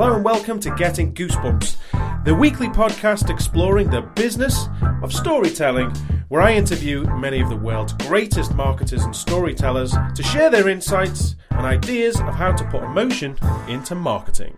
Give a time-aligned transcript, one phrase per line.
[0.00, 4.68] Hello and welcome to Getting Goosebumps, the weekly podcast exploring the business
[5.02, 5.90] of storytelling,
[6.28, 11.34] where I interview many of the world's greatest marketers and storytellers to share their insights
[11.50, 14.56] and ideas of how to put emotion into marketing.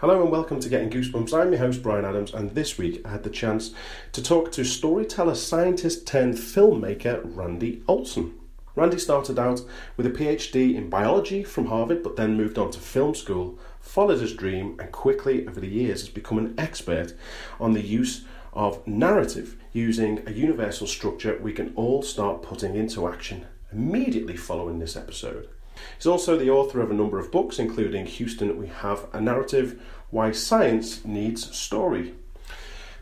[0.00, 1.32] Hello and welcome to Getting Goosebumps.
[1.32, 3.72] I'm your host Brian Adams, and this week I had the chance
[4.10, 8.34] to talk to storyteller, scientist turned filmmaker Randy Olson.
[8.78, 9.60] Randy started out
[9.96, 13.58] with a PhD in biology from Harvard, but then moved on to film school,
[13.88, 17.14] followed his dream, and quickly over the years has become an expert
[17.58, 23.08] on the use of narrative using a universal structure we can all start putting into
[23.08, 25.48] action immediately following this episode.
[25.96, 29.80] He's also the author of a number of books, including Houston, We Have a Narrative
[30.10, 32.14] Why Science Needs Story.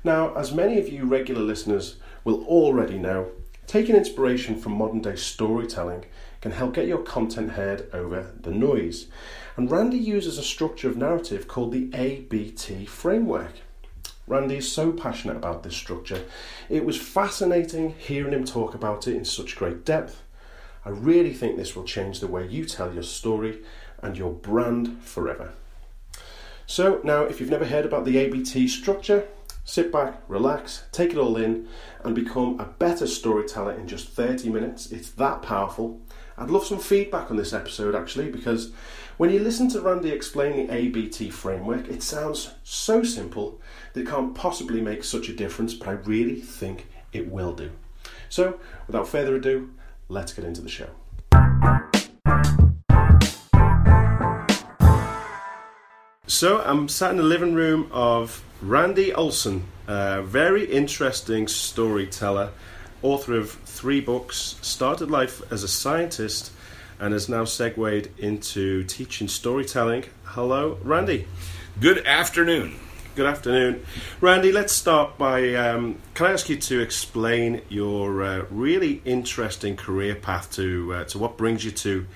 [0.05, 3.30] Now, as many of you regular listeners will already know,
[3.66, 6.05] Taking inspiration from modern day storytelling
[6.41, 9.08] can help get your content heard over the noise.
[9.56, 13.52] And Randy uses a structure of narrative called the ABT framework.
[14.27, 16.25] Randy is so passionate about this structure.
[16.69, 20.22] It was fascinating hearing him talk about it in such great depth.
[20.84, 23.61] I really think this will change the way you tell your story
[24.03, 25.53] and your brand forever.
[26.67, 29.27] So, now if you've never heard about the ABT structure,
[29.69, 31.67] Sit back, relax, take it all in,
[32.05, 34.92] and become a better storyteller in just 30 minutes.
[34.92, 36.00] It's that powerful.
[36.39, 38.70] I'd love some feedback on this episode actually, because
[39.17, 43.61] when you listen to Randy explain the ABT framework, it sounds so simple
[43.92, 47.70] that it can't possibly make such a difference, but I really think it will do.
[48.28, 49.70] So, without further ado,
[50.08, 50.89] let's get into the show.
[56.28, 62.51] So I'm sat in the living room of Randy Olson, a very interesting storyteller,
[63.01, 66.53] author of three books, started life as a scientist
[67.00, 70.05] and has now segued into teaching storytelling.
[70.25, 71.27] Hello, Randy.
[71.80, 72.77] Good afternoon.
[73.16, 73.86] Good afternoon.
[74.20, 79.74] Randy, let's start by um, can I ask you to explain your uh, really interesting
[79.74, 82.07] career path to, uh, to what brings you to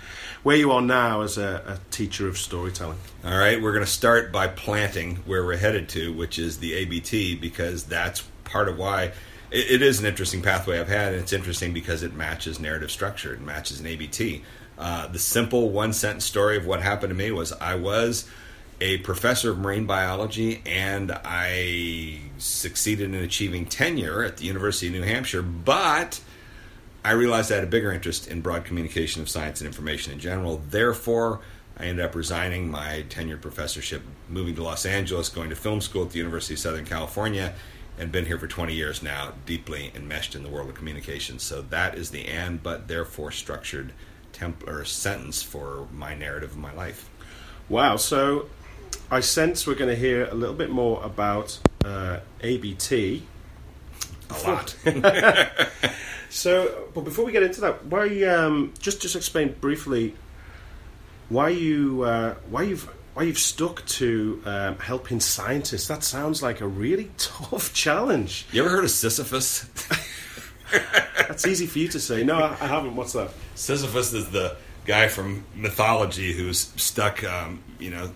[0.43, 2.99] where you are now as a, a teacher of storytelling?
[3.25, 6.75] All right, we're going to start by planting where we're headed to, which is the
[6.75, 9.13] ABT, because that's part of why
[9.51, 12.91] it, it is an interesting pathway I've had, and it's interesting because it matches narrative
[12.91, 14.45] structure, it matches an ABT.
[14.81, 18.27] Uh, the simple one sentence story of what happened to me was I was
[18.81, 24.95] a professor of marine biology, and I succeeded in achieving tenure at the University of
[24.95, 25.43] New Hampshire.
[25.43, 26.23] But
[27.05, 30.19] I realized I had a bigger interest in broad communication of science and information in
[30.19, 30.63] general.
[30.71, 31.41] Therefore,
[31.77, 36.05] I ended up resigning my tenured professorship, moving to Los Angeles, going to film school
[36.05, 37.55] at the University of Southern California,
[37.99, 41.39] and been here for 20 years now, deeply enmeshed in the world of communication.
[41.39, 43.93] So that is the and but therefore structured
[44.41, 47.09] temp- or sentence for my narrative of my life.
[47.69, 47.97] Wow.
[47.97, 48.47] So
[49.11, 53.23] I sense we're going to hear a little bit more about uh, ABT.
[54.31, 54.77] A lot.
[56.31, 60.15] so, but before we get into that, why um, just just explain briefly
[61.29, 65.89] why you uh, why you've why you've stuck to um, helping scientists.
[65.89, 68.47] That sounds like a really tough challenge.
[68.53, 69.67] You ever heard of Sisyphus?
[70.71, 72.25] That's easy for you to say.
[72.25, 72.97] No, I, I haven't.
[72.97, 73.31] What's that?
[73.55, 78.09] Sisyphus is the guy from mythology who's stuck, um, you know,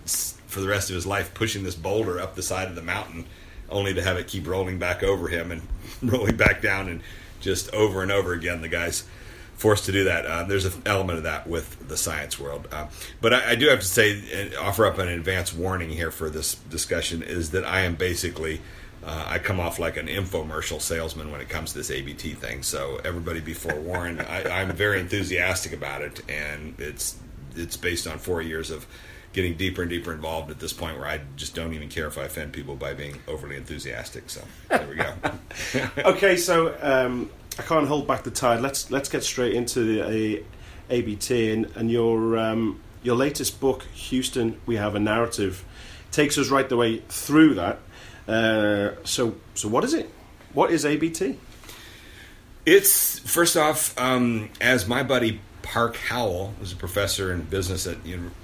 [0.47, 3.25] for the rest of his life pushing this boulder up the side of the mountain,
[3.69, 5.61] only to have it keep rolling back over him and
[6.11, 7.01] rolling back down, and
[7.39, 9.05] just over and over again, the guy's
[9.55, 10.25] forced to do that.
[10.25, 12.87] Uh, there's an element of that with the science world, uh,
[13.21, 16.55] but I, I, do have to say, offer up an advance warning here for this
[16.55, 18.61] discussion is that I am basically.
[19.05, 22.63] Uh, I come off like an infomercial salesman when it comes to this ABT thing.
[22.63, 24.19] So everybody be forewarned.
[24.21, 27.15] I, I'm very enthusiastic about it, and it's
[27.55, 28.87] it's based on four years of
[29.31, 32.17] getting deeper and deeper involved at this point where I just don't even care if
[32.17, 34.29] I offend people by being overly enthusiastic.
[34.29, 35.13] So there we go.
[36.09, 37.29] okay, so um,
[37.59, 38.61] I can't hold back the tide.
[38.61, 40.43] Let's let's get straight into the
[40.89, 44.59] ABT and, and your um, your latest book, Houston.
[44.65, 45.63] We have a narrative,
[46.11, 47.79] takes us right the way through that.
[48.27, 50.09] Uh, so so what is it?
[50.53, 51.37] What is ABT?
[52.65, 57.97] It's first off, um, as my buddy Park Howell was a professor in business at,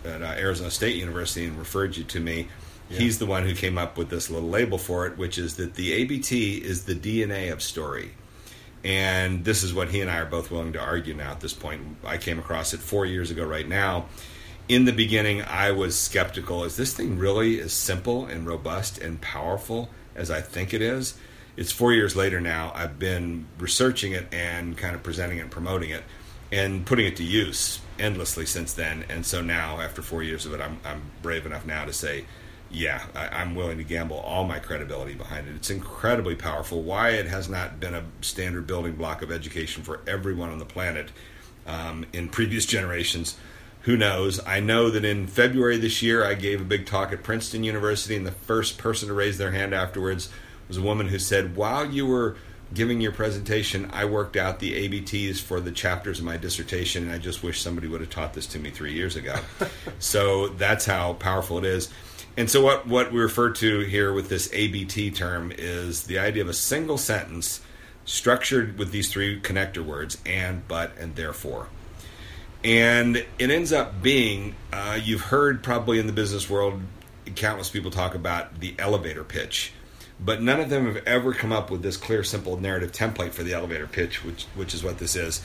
[0.06, 2.48] at uh, Arizona State University and referred you to me.
[2.89, 3.00] Yeah.
[3.00, 5.75] He's the one who came up with this little label for it, which is that
[5.75, 8.12] the ABT is the DNA of story.
[8.83, 11.54] And this is what he and I are both willing to argue now at this
[11.54, 11.98] point.
[12.04, 14.06] I came across it four years ago, right now.
[14.67, 16.63] In the beginning, I was skeptical.
[16.63, 21.15] Is this thing really as simple and robust and powerful as I think it is?
[21.57, 22.71] It's four years later now.
[22.73, 26.03] I've been researching it and kind of presenting it and promoting it
[26.51, 29.05] and putting it to use endlessly since then.
[29.09, 32.25] And so now, after four years of it, I'm, I'm brave enough now to say,
[32.69, 35.55] yeah, I, am willing to gamble all my credibility behind it.
[35.55, 36.81] It's incredibly powerful.
[36.81, 40.65] Why it has not been a standard building block of education for everyone on the
[40.65, 41.09] planet
[41.67, 43.37] um, in previous generations,
[43.83, 44.39] who knows?
[44.45, 48.16] I know that in February this year, I gave a big talk at Princeton University,
[48.16, 50.30] and the first person to raise their hand afterwards
[50.68, 52.36] was a woman who said, While you were
[52.74, 57.12] giving your presentation, I worked out the ABTs for the chapters of my dissertation, and
[57.12, 59.36] I just wish somebody would have taught this to me three years ago.
[60.00, 61.89] so that's how powerful it is.
[62.38, 66.44] And so, what, what we refer to here with this ABT term is the idea
[66.44, 67.62] of a single sentence
[68.06, 71.68] structured with these three connector words and, but, and therefore.
[72.63, 76.81] And it ends up being, uh, you've heard probably in the business world,
[77.35, 79.73] countless people talk about the elevator pitch
[80.23, 83.43] but none of them have ever come up with this clear, simple narrative template for
[83.43, 85.41] the elevator pitch, which which is what this is.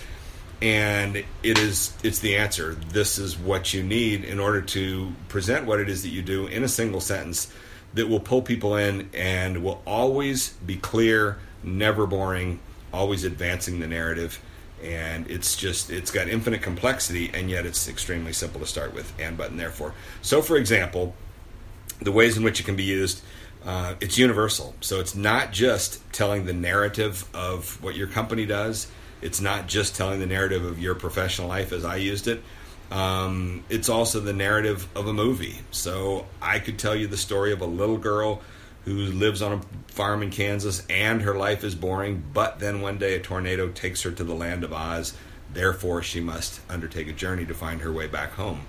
[0.60, 2.74] And it is it's the answer.
[2.74, 6.46] This is what you need in order to present what it is that you do
[6.46, 7.52] in a single sentence
[7.94, 12.60] that will pull people in and will always be clear, never boring,
[12.92, 14.40] always advancing the narrative.
[14.82, 19.12] And it's just it's got infinite complexity and yet it's extremely simple to start with
[19.18, 19.94] and but and therefore.
[20.22, 21.14] So for example,
[22.00, 23.22] the ways in which it can be used
[23.66, 24.74] uh, it's universal.
[24.80, 28.86] So it's not just telling the narrative of what your company does.
[29.20, 32.42] It's not just telling the narrative of your professional life as I used it.
[32.92, 35.58] Um, it's also the narrative of a movie.
[35.72, 38.40] So I could tell you the story of a little girl
[38.86, 42.98] who lives on a farm in Kansas and her life is boring, but then one
[42.98, 45.12] day a tornado takes her to the land of Oz.
[45.52, 48.62] Therefore, she must undertake a journey to find her way back home.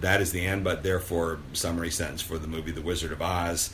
[0.00, 3.70] That is the end, but therefore summary sentence for the movie The Wizard of Oz.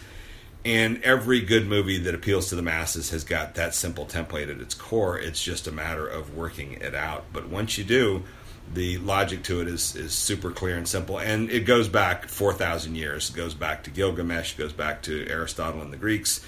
[0.64, 4.61] And every good movie that appeals to the masses has got that simple template at
[4.61, 5.17] its core.
[5.17, 7.26] It's just a matter of working it out.
[7.32, 8.25] But once you do,
[8.72, 11.19] the logic to it is, is super clear and simple.
[11.19, 13.31] And it goes back 4,000 years.
[13.31, 16.44] It goes back to Gilgamesh, goes back to Aristotle and the Greeks.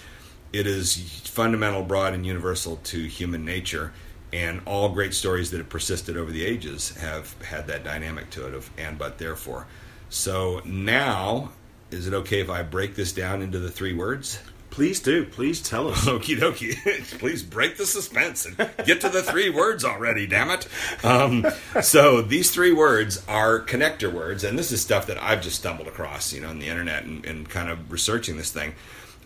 [0.53, 3.93] It is fundamental, broad, and universal to human nature.
[4.33, 8.47] And all great stories that have persisted over the ages have had that dynamic to
[8.47, 9.67] it of and but therefore.
[10.09, 11.53] So now
[11.91, 14.41] is it okay if I break this down into the three words?
[14.77, 15.25] Please do.
[15.25, 16.05] Please tell us.
[16.05, 16.77] Okie dokie.
[17.19, 20.69] Please break the suspense and get to the three words already, damn it.
[21.03, 21.47] Um,
[21.81, 25.89] so these three words are connector words, and this is stuff that I've just stumbled
[25.89, 28.75] across, you know, on the internet and, and kind of researching this thing.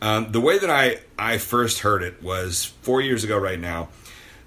[0.00, 3.88] Um, the way that I, I first heard it was four years ago right now.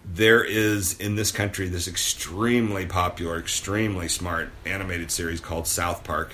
[0.05, 6.33] There is in this country this extremely popular, extremely smart animated series called South Park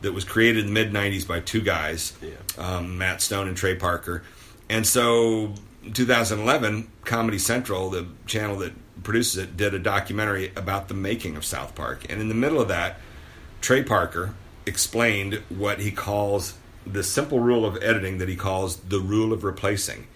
[0.00, 2.30] that was created in the mid 90s by two guys, yeah.
[2.56, 4.22] um, Matt Stone and Trey Parker.
[4.68, 5.54] And so,
[5.92, 8.72] 2011, Comedy Central, the channel that
[9.02, 12.04] produces it, did a documentary about the making of South Park.
[12.08, 13.00] And in the middle of that,
[13.60, 14.34] Trey Parker
[14.66, 16.54] explained what he calls
[16.86, 20.06] the simple rule of editing that he calls the rule of replacing.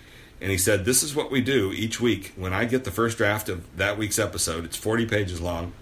[0.41, 2.33] And he said, This is what we do each week.
[2.37, 5.73] When I get the first draft of that week's episode, it's 40 pages long.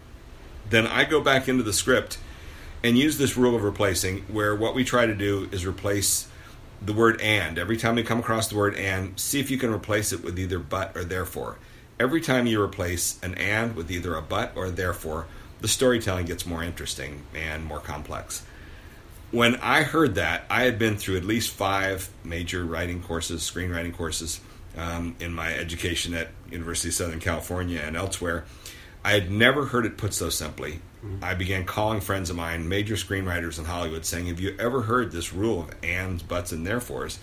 [0.69, 2.19] Then I go back into the script
[2.82, 6.29] and use this rule of replacing where what we try to do is replace
[6.81, 7.59] the word and.
[7.59, 10.38] Every time we come across the word and, see if you can replace it with
[10.38, 11.59] either but or therefore.
[11.99, 15.27] Every time you replace an and with either a but or a therefore,
[15.61, 18.44] the storytelling gets more interesting and more complex.
[19.31, 23.94] When I heard that, I had been through at least five major writing courses, screenwriting
[23.94, 24.41] courses,
[24.77, 28.44] um, in my education at University of Southern California and elsewhere.
[29.05, 30.81] I had never heard it put so simply.
[31.05, 31.25] Mm-hmm.
[31.25, 35.13] I began calling friends of mine, major screenwriters in Hollywood, saying, Have you ever heard
[35.13, 37.19] this rule of ands, buts, and therefores?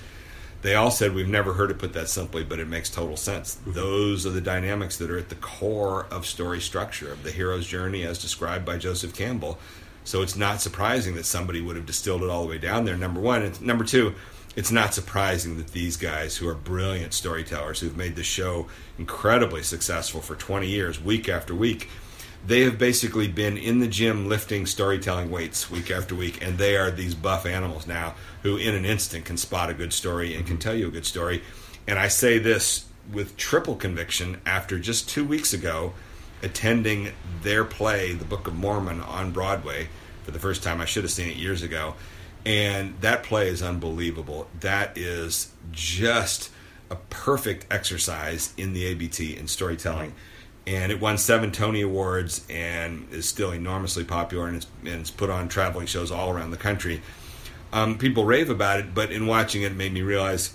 [0.64, 3.56] They all said, We've never heard it put that simply, but it makes total sense.
[3.56, 3.74] Mm-hmm.
[3.74, 7.68] Those are the dynamics that are at the core of story structure, of the hero's
[7.68, 9.60] journey as described by Joseph Campbell.
[10.04, 12.96] So it's not surprising that somebody would have distilled it all the way down there,
[12.96, 13.44] number one.
[13.44, 14.16] And number two,
[14.58, 19.62] it's not surprising that these guys, who are brilliant storytellers, who've made the show incredibly
[19.62, 21.88] successful for 20 years, week after week,
[22.44, 26.76] they have basically been in the gym lifting storytelling weights week after week, and they
[26.76, 30.48] are these buff animals now who, in an instant, can spot a good story and
[30.48, 30.62] can mm-hmm.
[30.62, 31.44] tell you a good story.
[31.88, 35.94] And I say this with triple conviction after just two weeks ago
[36.42, 37.12] attending
[37.44, 39.90] their play, The Book of Mormon, on Broadway
[40.24, 40.82] for the first time.
[40.82, 41.94] I should have seen it years ago.
[42.46, 44.48] And that play is unbelievable.
[44.60, 46.50] That is just
[46.90, 50.14] a perfect exercise in the ABT in storytelling
[50.68, 55.10] and it won seven Tony Awards and is still enormously popular and it's, and it's
[55.10, 57.02] put on traveling shows all around the country.
[57.72, 60.54] Um, people rave about it, but in watching it, it made me realize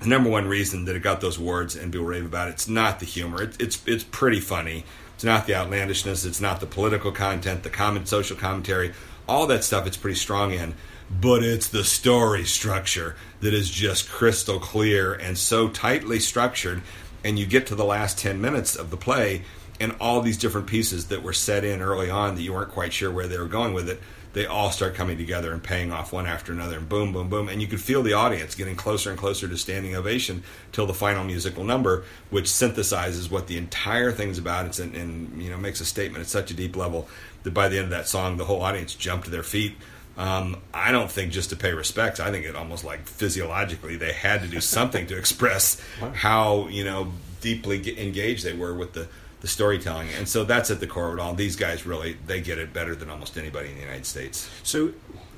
[0.00, 2.68] the number one reason that it got those awards and people rave about it, it's
[2.68, 3.42] not the humor.
[3.42, 4.84] It, it's it's pretty funny,
[5.14, 6.24] It's not the outlandishness.
[6.24, 8.92] It's not the political content, the common social commentary.
[9.28, 10.74] All that stuff it's pretty strong in.
[11.10, 16.82] But it's the story structure that is just crystal clear and so tightly structured.
[17.24, 19.42] And you get to the last 10 minutes of the play,
[19.78, 22.92] and all these different pieces that were set in early on that you weren't quite
[22.92, 24.00] sure where they were going with it
[24.36, 27.48] they all start coming together and paying off one after another, and boom, boom, boom.
[27.48, 30.92] And you could feel the audience getting closer and closer to standing ovation till the
[30.92, 34.66] final musical number, which synthesizes what the entire thing's about.
[34.66, 37.08] It's and, and you know makes a statement at such a deep level
[37.44, 39.74] that by the end of that song, the whole audience jumped to their feet.
[40.16, 42.20] Um, I don't think just to pay respect.
[42.20, 45.80] I think it almost like physiologically they had to do something to express
[46.14, 49.08] how you know deeply engaged they were with the
[49.40, 51.34] the storytelling, and so that's at the core of it all.
[51.34, 54.48] These guys really they get it better than almost anybody in the United States.
[54.62, 54.92] So,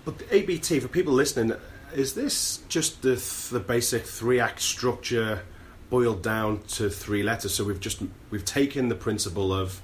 [0.04, 1.56] but ABT for people listening,
[1.92, 3.16] is this just the
[3.50, 5.42] the basic three act structure
[5.90, 7.54] boiled down to three letters?
[7.54, 9.82] So we've just we've taken the principle of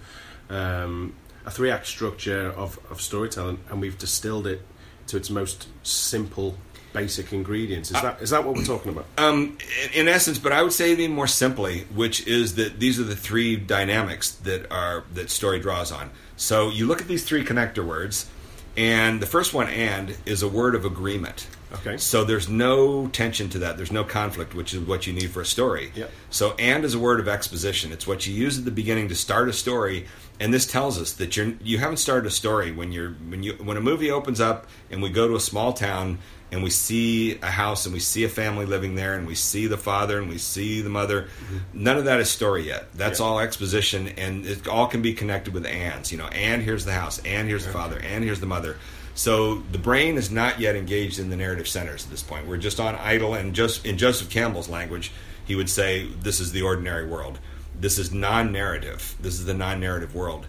[0.48, 4.62] um, a three act structure of, of storytelling and we've distilled it
[5.08, 6.56] to its most simple
[6.94, 7.90] basic ingredients.
[7.90, 9.04] Is that is that what we're talking about?
[9.18, 13.00] Um, in, in, essence, but I would say even more simply, which is that these
[13.00, 16.10] are the three dynamics that are that story draws on.
[16.36, 18.28] So you look at these three connector words,
[18.76, 21.46] and the first one, "and," is a word of agreement.
[21.74, 21.96] Okay.
[21.96, 23.76] So there's no tension to that.
[23.76, 25.90] There's no conflict, which is what you need for a story.
[25.94, 26.10] Yep.
[26.30, 27.92] So and is a word of exposition.
[27.92, 30.06] It's what you use at the beginning to start a story,
[30.40, 33.52] and this tells us that you're you haven't started a story when you're when you
[33.54, 36.18] when a movie opens up and we go to a small town
[36.50, 39.66] and we see a house and we see a family living there and we see
[39.66, 41.22] the father and we see the mother.
[41.22, 41.58] Mm-hmm.
[41.72, 42.92] None of that is story yet.
[42.94, 43.26] That's yeah.
[43.26, 46.12] all exposition and it all can be connected with ands.
[46.12, 48.76] You know, and here's the house, and here's the father, and here's the mother.
[49.16, 52.46] So the brain is not yet engaged in the narrative centers at this point.
[52.46, 55.12] We're just on idle, and just in Joseph Campbell's language,
[55.44, 57.38] he would say, "This is the ordinary world.
[57.78, 59.16] This is non-narrative.
[59.20, 60.46] This is the non-narrative world."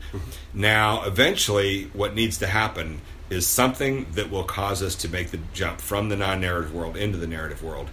[0.54, 5.40] Now, eventually, what needs to happen is something that will cause us to make the
[5.54, 7.90] jump from the non-narrative world into the narrative world.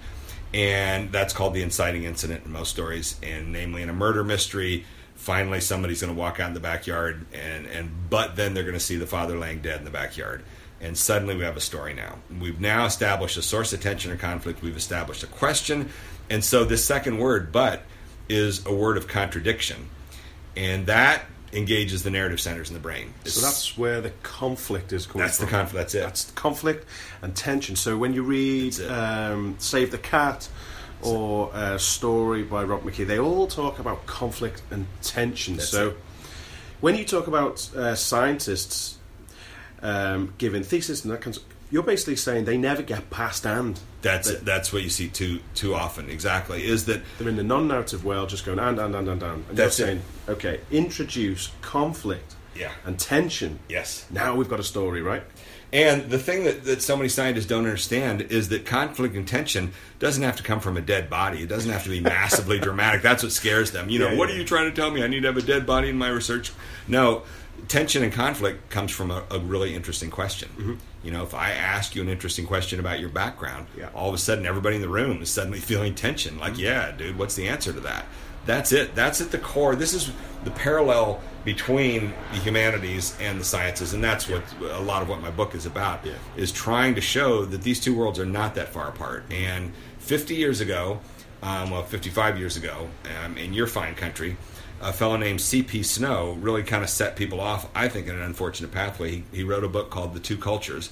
[0.53, 4.85] And that's called the inciting incident in most stories and namely in a murder mystery
[5.23, 8.75] finally somebody's going to walk out in the backyard and and but then they're going
[8.75, 10.43] to see the father laying dead in the backyard.
[10.81, 12.17] And suddenly we have a story now.
[12.41, 14.63] We've now established a source of tension or conflict.
[14.63, 15.91] We've established a question.
[16.29, 17.85] And so this second word but
[18.33, 19.89] is a word of contradiction
[20.57, 23.13] and that engages the narrative centers in the brain.
[23.25, 25.47] It's, so that's where the conflict is coming that's from.
[25.47, 25.75] the conflict.
[25.75, 26.01] That's it.
[26.01, 26.87] That's conflict
[27.21, 27.77] and tension.
[27.77, 30.49] So when you read um, Save the Cat
[31.03, 35.57] or a story by Rob McKee, they all talk about conflict and tension.
[35.57, 35.97] That's so it.
[36.81, 38.99] when you talk about uh, scientists
[39.83, 43.81] um, giving thesis and that kind of you're basically saying they never get past and.
[44.03, 46.11] That's they, that's what you see too too often.
[46.11, 49.45] Exactly, is that they're in the non-narrative world, just going and and and and and.
[49.49, 50.31] and that's you're saying, it.
[50.33, 53.59] okay, introduce conflict, yeah, and tension.
[53.69, 54.07] Yes.
[54.11, 55.23] Now we've got a story, right?
[55.73, 59.73] And the thing that, that so many scientists don't understand is that conflict and tension
[59.99, 61.43] doesn't have to come from a dead body.
[61.43, 63.01] It doesn't have to be massively dramatic.
[63.01, 63.89] That's what scares them.
[63.89, 64.35] You know, yeah, what yeah.
[64.35, 65.03] are you trying to tell me?
[65.03, 66.53] I need to have a dead body in my research?
[66.87, 67.23] No,
[67.69, 70.49] tension and conflict comes from a, a really interesting question.
[70.51, 70.75] Mm-hmm.
[71.03, 73.91] You know, if I ask you an interesting question about your background, yeah.
[73.95, 76.39] all of a sudden everybody in the room is suddenly feeling tension.
[76.39, 76.63] Like, mm-hmm.
[76.63, 78.07] yeah, dude, what's the answer to that?
[78.45, 78.95] That's it.
[78.95, 79.77] That's at the core.
[79.77, 80.11] This is
[80.45, 85.21] the parallel between the humanities and the sciences, and that's what a lot of what
[85.21, 86.05] my book is about.
[86.05, 86.15] Yeah.
[86.37, 89.25] Is trying to show that these two worlds are not that far apart.
[89.31, 91.01] And 50 years ago,
[91.43, 92.89] um, well, 55 years ago,
[93.25, 94.37] um, in your fine country,
[94.83, 95.83] a fellow named C.P.
[95.85, 99.11] Snow really kind of set people off, I think, in an unfortunate pathway.
[99.11, 100.91] He, he wrote a book called The Two Cultures,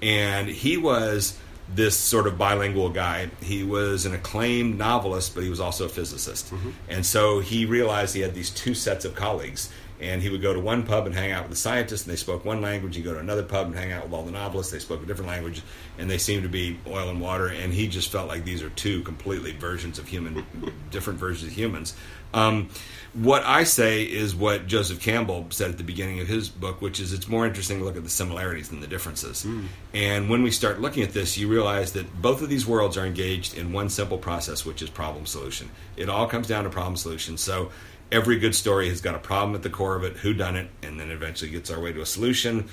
[0.00, 3.30] and he was this sort of bilingual guy.
[3.40, 6.52] He was an acclaimed novelist, but he was also a physicist.
[6.52, 6.70] Mm-hmm.
[6.88, 9.70] And so he realized he had these two sets of colleagues.
[10.00, 12.16] And he would go to one pub and hang out with the scientists, and they
[12.16, 12.96] spoke one language.
[12.96, 14.72] He'd go to another pub and hang out with all the novelists.
[14.72, 15.62] They spoke a different language,
[15.96, 17.46] and they seemed to be oil and water.
[17.46, 20.44] And he just felt like these are two completely versions of human,
[20.90, 21.94] different versions of humans.
[22.34, 22.68] Um,
[23.14, 26.98] what I say is what Joseph Campbell said at the beginning of his book, which
[26.98, 29.44] is it's more interesting to look at the similarities than the differences.
[29.44, 29.66] Mm.
[29.92, 33.04] And when we start looking at this, you realize that both of these worlds are
[33.04, 35.68] engaged in one simple process, which is problem solution.
[35.96, 37.36] It all comes down to problem solution.
[37.36, 37.70] So
[38.10, 40.70] every good story has got a problem at the core of it, who done it,
[40.82, 42.70] and then eventually gets our way to a solution.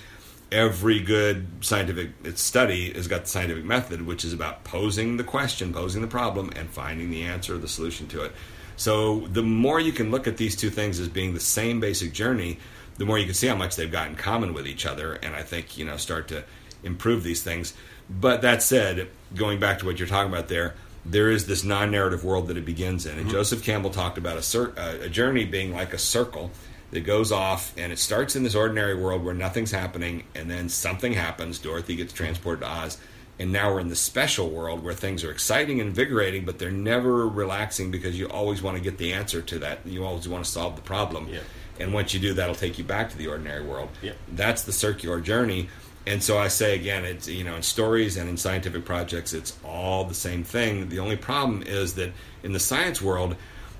[0.54, 5.74] Every good scientific study has got the scientific method, which is about posing the question,
[5.74, 8.32] posing the problem, and finding the answer or the solution to it.
[8.79, 12.13] So the more you can look at these two things as being the same basic
[12.13, 12.59] journey,
[12.98, 15.36] the more you can see how much they've got in common with each other, and
[15.36, 16.45] I think you know start to
[16.81, 17.74] improve these things.
[18.09, 22.24] But that said, going back to what you're talking about there, there is this non-narrative
[22.24, 23.31] world that it begins in, and mm-hmm.
[23.31, 26.50] Joseph Campbell talked about a, cir- a journey being like a circle
[26.91, 30.67] that goes off and it starts in this ordinary world where nothing's happening and then
[30.69, 32.98] something happens dorothy gets transported to oz
[33.39, 36.69] and now we're in the special world where things are exciting and invigorating but they're
[36.69, 39.79] never relaxing because you always want to get the answer to that.
[39.86, 41.29] You always want to solve the problem.
[41.29, 41.39] Yeah.
[41.79, 43.89] and once you do that'll take you back to the ordinary world.
[44.01, 44.12] Yeah.
[44.34, 45.69] that's the circular journey.
[46.05, 49.58] And so i say again it's you know in stories and in scientific projects it's
[49.63, 50.89] all the same thing.
[50.89, 52.12] The only problem is that
[52.43, 53.36] in the science world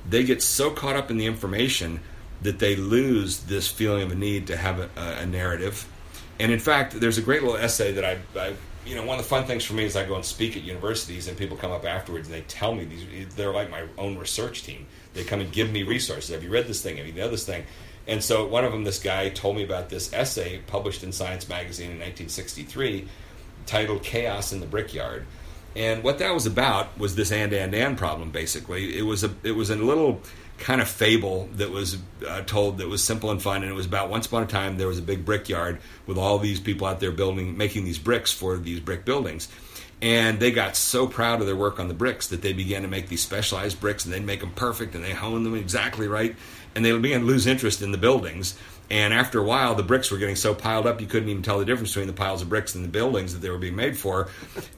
[0.10, 2.00] they get so caught up in the information
[2.42, 5.86] that they lose this feeling of a need to have a, a narrative.
[6.40, 8.54] And in fact there's a great little essay that I, I
[8.86, 10.64] you know one of the fun things for me is i go and speak at
[10.64, 14.18] universities and people come up afterwards and they tell me these they're like my own
[14.18, 17.14] research team they come and give me resources have you read this thing have you
[17.14, 17.66] know this thing
[18.10, 21.48] and so one of them, this guy told me about this essay published in Science
[21.48, 23.08] Magazine in 1963
[23.68, 25.28] titled Chaos in the Brickyard.
[25.76, 28.98] And what that was about was this and and and problem basically.
[28.98, 30.22] It was a it was a little
[30.60, 31.98] kind of fable that was
[32.28, 34.78] uh, told that was simple and fun and it was about once upon a time
[34.78, 38.32] there was a big brickyard with all these people out there building making these bricks
[38.32, 39.48] for these brick buildings.
[40.02, 42.88] And they got so proud of their work on the bricks that they began to
[42.88, 46.36] make these specialized bricks and they'd make them perfect and they hone them exactly right.
[46.74, 48.58] And they began to lose interest in the buildings.
[48.92, 51.60] And after a while, the bricks were getting so piled up you couldn't even tell
[51.60, 53.98] the difference between the piles of bricks and the buildings that they were being made
[53.98, 54.30] for.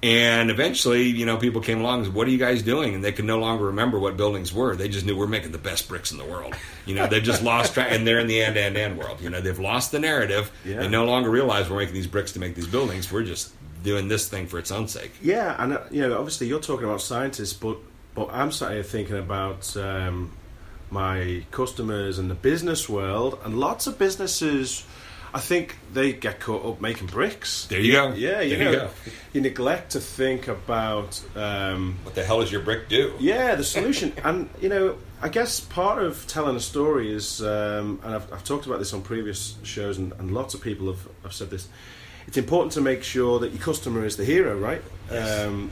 [0.04, 2.94] And eventually, you know, people came along and said, What are you guys doing?
[2.96, 4.76] And they could no longer remember what buildings were.
[4.76, 6.56] They just knew we're making the best bricks in the world.
[6.86, 9.22] You know, they've just lost track, and they're in the and and and world.
[9.22, 10.52] You know, they've lost the narrative.
[10.66, 10.80] Yeah.
[10.82, 13.12] They no longer realize we're making these bricks to make these buildings.
[13.12, 13.54] We're just
[13.84, 15.12] doing this thing for its own sake.
[15.22, 17.78] Yeah, and uh, you know, obviously you're talking about scientists, but
[18.14, 20.32] but I'm sat here thinking about um,
[20.92, 24.86] my customers and the business world, and lots of businesses.
[25.34, 27.66] I think they get caught up making bricks.
[27.68, 28.12] There you go.
[28.14, 28.90] Yeah, you There know, you go.
[29.32, 33.14] you neglect to think about um, What the hell does your brick do?
[33.18, 34.12] yeah, the solution.
[34.26, 38.44] and, you know, I guess part of telling a story is, um, and I've, I've
[38.44, 41.70] talked about this on previous shows, and, and lots of people have, have said this.
[42.28, 44.82] It's important to make sure that your customer is the hero, right?
[45.10, 45.48] Yes.
[45.48, 45.72] Um,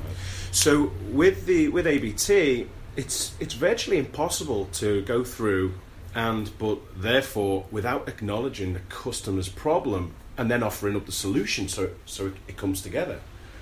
[0.52, 2.66] so with the with ABT,
[3.00, 5.74] it's it's virtually impossible to go through
[6.14, 11.92] and but therefore without acknowledging the customer's problem and then offering up the solution, so
[12.06, 13.20] so it, comes together.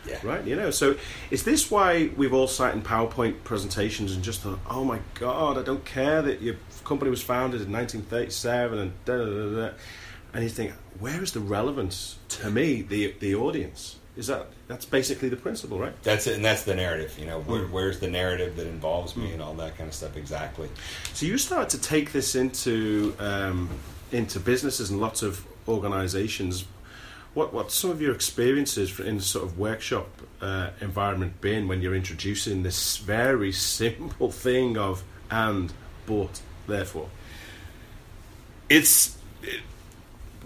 [0.08, 0.20] Yeah.
[0.24, 0.72] Right, you know.
[0.72, 0.96] So,
[1.32, 5.58] is this why we've all sat in PowerPoint presentations and just thought, "Oh my God,
[5.58, 9.74] I don't care that your company was founded in 1937 and da da da da,"
[10.34, 13.98] and you think, where is the relevance to me, the the audience?
[14.18, 15.94] Is that that's basically the principle, right?
[16.04, 17.18] That's it, and that's the narrative.
[17.20, 17.70] You know, where, Mm.
[17.72, 20.18] where's the narrative that involves me and all that kind of stuff?
[20.18, 20.70] Exactly.
[21.14, 23.70] So you start to take this into um,
[24.12, 26.66] into businesses and lots of organisations.
[27.36, 30.08] What what some of your experiences in sort of workshop
[30.42, 35.72] uh, environment been when you're introducing this very simple thing of and
[36.08, 37.10] but therefore?
[38.70, 39.62] it's it,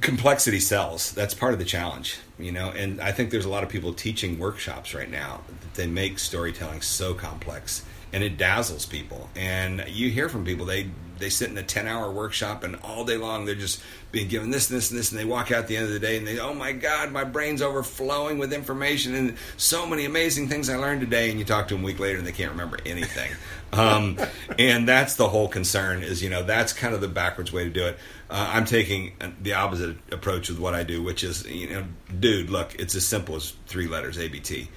[0.01, 1.11] complexity sells.
[1.13, 2.71] That's part of the challenge, you know.
[2.71, 6.19] And I think there's a lot of people teaching workshops right now that they make
[6.19, 9.29] storytelling so complex, and it dazzles people.
[9.35, 10.89] And you hear from people they
[11.21, 14.49] they sit in a 10 hour workshop and all day long they're just being given
[14.49, 16.17] this and this and this and they walk out at the end of the day
[16.17, 20.69] and they oh my god my brain's overflowing with information and so many amazing things
[20.69, 22.77] i learned today and you talk to them a week later and they can't remember
[22.85, 23.31] anything
[23.73, 24.17] um,
[24.59, 27.69] and that's the whole concern is you know that's kind of the backwards way to
[27.69, 27.97] do it
[28.31, 31.83] uh, i'm taking the opposite approach with what i do which is you know
[32.19, 34.67] dude look it's as simple as three letters abt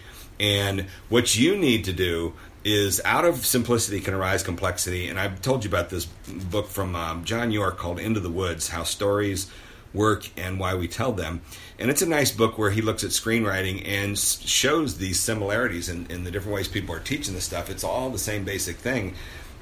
[0.41, 5.09] and what you need to do is out of simplicity can arise complexity.
[5.09, 8.69] And I've told you about this book from um, John Yorke called Into the Woods
[8.69, 9.51] How Stories
[9.93, 11.43] Work and Why We Tell Them.
[11.79, 16.07] And it's a nice book where he looks at screenwriting and shows these similarities in,
[16.07, 17.69] in the different ways people are teaching this stuff.
[17.69, 19.15] It's all the same basic thing.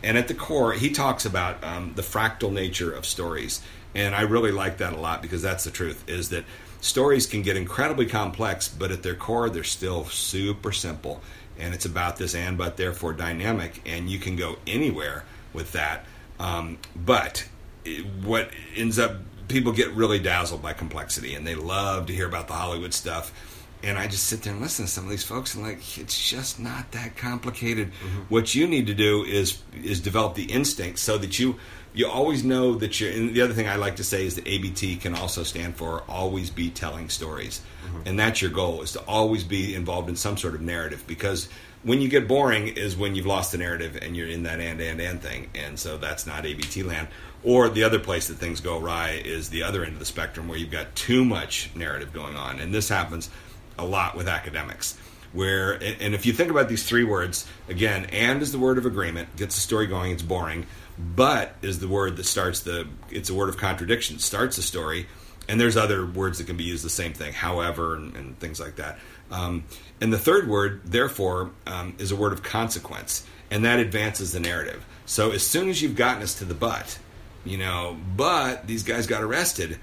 [0.05, 3.63] And at the core, he talks about um, the fractal nature of stories.
[3.95, 6.45] And I really like that a lot because that's the truth is that
[6.81, 11.21] stories can get incredibly complex, but at their core, they're still super simple.
[11.59, 16.07] And it's about this and but therefore dynamic, and you can go anywhere with that.
[16.41, 17.47] Um, but
[18.25, 19.17] what ends up,
[19.49, 23.33] people get really dazzled by complexity, and they love to hear about the Hollywood stuff.
[23.85, 26.31] And I just sit there and listen to some of these folks, and like, it's
[26.31, 27.91] just not that complicated.
[28.29, 31.57] What you need to do is is develop the instinct so that you
[31.95, 33.11] you always know that you're.
[33.11, 36.03] And the other thing I like to say is that ABT can also stand for
[36.09, 38.09] always be telling stories, mm-hmm.
[38.09, 41.49] and that's your goal is to always be involved in some sort of narrative because
[41.83, 44.81] when you get boring is when you've lost the narrative and you're in that and
[44.81, 47.09] and and thing, and so that's not ABT land.
[47.45, 50.47] Or the other place that things go awry is the other end of the spectrum
[50.47, 53.31] where you've got too much narrative going on, and this happens
[53.79, 54.97] a lot with academics
[55.33, 58.85] Where and if you think about these three words again, and is the word of
[58.85, 60.13] agreement, gets the story going.
[60.13, 60.67] It's boring.
[60.99, 62.87] But is the word that starts the.
[63.11, 64.19] It's a word of contradiction.
[64.19, 65.07] Starts the story,
[65.49, 67.33] and there's other words that can be used the same thing.
[67.33, 68.99] However, and, and things like that.
[69.31, 69.65] Um,
[70.01, 74.41] and the third word, therefore, um, is a word of consequence, and that advances the
[74.41, 74.85] narrative.
[75.07, 76.99] So as soon as you've gotten us to the but,
[77.45, 79.79] you know, but these guys got arrested,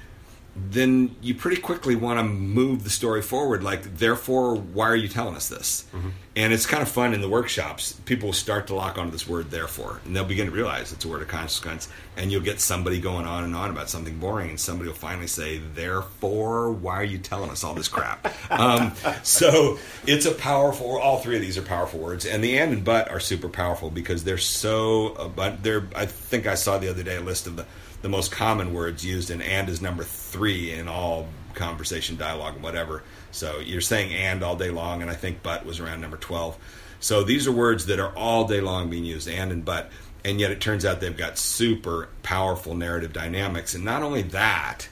[0.70, 3.64] then you pretty quickly want to move the story forward.
[3.64, 5.86] Like, therefore, why are you telling us this?
[5.94, 6.10] Mm-hmm.
[6.36, 7.94] And it's kind of fun in the workshops.
[8.06, 11.08] People start to lock onto this word, therefore, and they'll begin to realize it's a
[11.08, 11.90] word of consequence.
[12.18, 15.28] And you'll get somebody going on and on about something boring, and somebody will finally
[15.28, 18.34] say, therefore, why are you telling us all this crap?
[18.52, 18.94] um,
[19.24, 20.98] so it's a powerful.
[20.98, 23.90] All three of these are powerful words, and the and and but are super powerful
[23.90, 25.32] because they're so.
[25.36, 25.88] But they're.
[25.96, 27.66] I think I saw the other day a list of the
[28.02, 32.64] the most common words used, and and is number three in all conversation, dialogue, and
[32.64, 33.04] whatever.
[33.32, 36.58] So you're saying and all day long, and I think but was around number 12.
[37.00, 39.92] So these are words that are all day long being used, and and but,
[40.26, 43.76] and yet it turns out they've got super powerful narrative dynamics.
[43.76, 44.88] And not only that,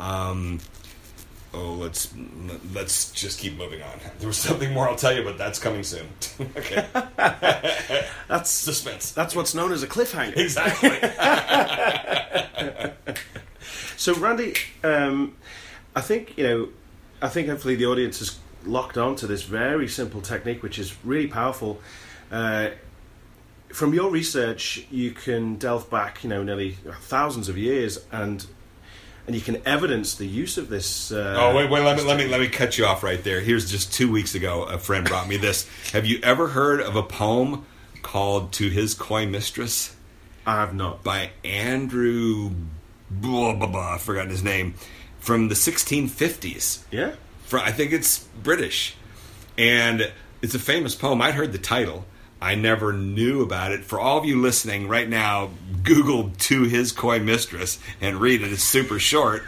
[0.00, 0.60] um,
[1.54, 2.12] oh, let's
[2.72, 3.98] let's just keep moving on.
[4.18, 6.08] There was something more I'll tell you, but that's coming soon.
[6.56, 6.86] okay,
[8.28, 9.12] that's suspense.
[9.12, 10.36] That's what's known as a cliffhanger.
[10.36, 10.90] Exactly.
[13.96, 15.36] so, Randy, um,
[15.94, 16.68] I think you know,
[17.20, 20.94] I think hopefully the audience has locked on to this very simple technique, which is
[21.04, 21.80] really powerful.
[22.30, 22.70] Uh,
[23.68, 28.46] from your research, you can delve back, you know, nearly thousands of years and
[29.26, 31.12] and you can evidence the use of this.
[31.12, 33.40] Uh, oh wait, wait, let me let me let me cut you off right there.
[33.40, 35.68] Here's just two weeks ago, a friend brought me this.
[35.92, 37.64] Have you ever heard of a poem
[38.02, 39.94] called "To His Coy Mistress"?
[40.46, 41.04] I have not.
[41.04, 42.50] By Andrew,
[43.10, 43.94] blah blah blah.
[43.94, 44.74] I've forgotten his name.
[45.20, 46.82] From the 1650s.
[46.90, 47.14] Yeah.
[47.44, 48.96] From, I think it's British,
[49.56, 50.10] and
[50.42, 51.22] it's a famous poem.
[51.22, 52.06] I'd heard the title.
[52.42, 53.84] I never knew about it.
[53.84, 55.50] For all of you listening right now,
[55.84, 58.52] Google to his coy mistress and read it.
[58.52, 59.44] It's super short.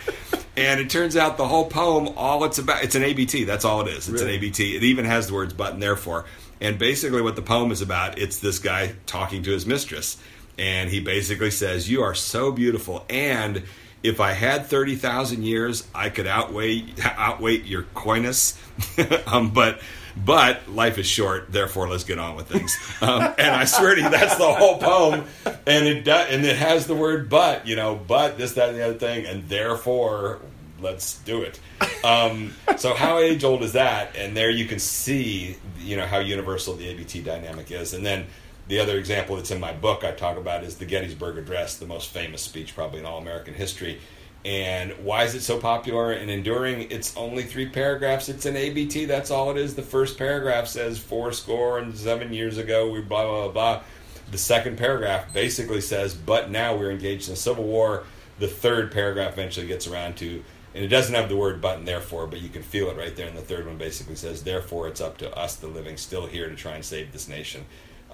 [0.57, 3.45] and it turns out the whole poem, all it's about, it's an ABT.
[3.45, 4.09] That's all it is.
[4.09, 4.37] It's really?
[4.37, 4.77] an ABT.
[4.77, 6.25] It even has the words button and therefore.
[6.61, 10.17] And basically, what the poem is about, it's this guy talking to his mistress.
[10.57, 13.05] And he basically says, You are so beautiful.
[13.11, 13.65] And
[14.05, 18.57] if I had 30,000 years, I could outweigh, outweigh your coyness.
[19.27, 19.81] um, but
[20.17, 22.77] but life is short, therefore let's get on with things.
[23.01, 26.57] Um, and I swear to you, that's the whole poem, and it does, and it
[26.57, 30.41] has the word "but," you know, but this, that, and the other thing, and therefore
[30.81, 31.61] let's do it.
[32.05, 34.17] Um, so how age old is that?
[34.17, 38.27] And there you can see, you know, how universal the ABT dynamic is, and then.
[38.67, 41.85] The other example that's in my book I talk about is the Gettysburg Address, the
[41.85, 44.01] most famous speech probably in all American history.
[44.45, 46.91] And why is it so popular and enduring?
[46.91, 48.29] It's only three paragraphs.
[48.29, 49.07] It's an ABT.
[49.07, 49.75] That's all it is.
[49.75, 53.53] The first paragraph says four score and seven years ago we blah blah blah.
[53.53, 53.83] blah.
[54.31, 58.05] The second paragraph basically says, but now we're engaged in a civil war.
[58.39, 60.43] The third paragraph eventually gets around to,
[60.75, 63.15] and it doesn't have the word but and therefore, but you can feel it right
[63.15, 63.29] there.
[63.29, 66.49] And the third one basically says, therefore, it's up to us, the living, still here
[66.49, 67.65] to try and save this nation.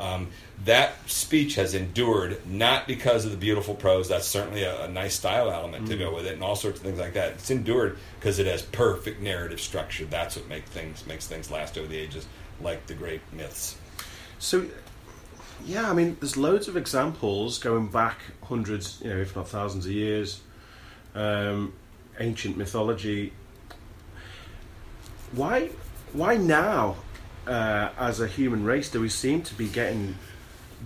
[0.01, 0.29] Um,
[0.65, 4.09] that speech has endured not because of the beautiful prose.
[4.09, 6.79] That's certainly a, a nice style element mm to go with it, and all sorts
[6.79, 7.33] of things like that.
[7.33, 10.05] It's endured because it has perfect narrative structure.
[10.05, 12.27] That's what makes things makes things last over the ages,
[12.61, 13.77] like the great myths.
[14.39, 14.67] So,
[15.67, 19.87] yeah, I mean, there's loads of examples going back hundreds, you know, if not thousands
[19.87, 20.41] of years.
[21.15, 21.75] Um,
[22.19, 23.33] ancient mythology.
[25.33, 25.71] Why,
[26.13, 26.97] why now?
[27.51, 30.15] Uh, as a human race do we seem to be getting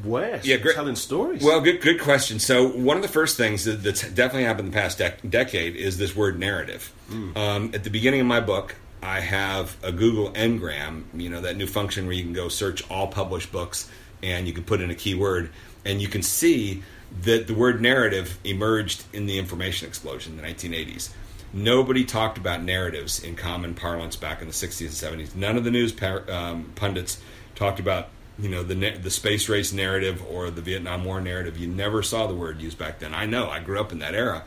[0.02, 1.42] worse yeah, great, telling stories?
[1.42, 2.38] Well, good good question.
[2.38, 5.76] So one of the first things that, that's definitely happened in the past dec- decade
[5.76, 6.92] is this word narrative.
[7.10, 7.36] Mm.
[7.36, 11.56] Um, at the beginning of my book, I have a Google Ngram, you know, that
[11.56, 13.90] new function where you can go search all published books
[14.22, 15.50] and you can put in a keyword
[15.84, 16.82] and you can see
[17.22, 21.10] that the word narrative emerged in the information explosion in the 1980s.
[21.54, 25.36] Nobody talked about narratives in common parlance back in the 60s and 70s.
[25.36, 27.20] None of the news par- um, pundits
[27.54, 31.56] talked about you know the the space race narrative or the Vietnam War narrative.
[31.56, 33.14] You never saw the word used back then.
[33.14, 33.48] I know.
[33.48, 34.44] I grew up in that era.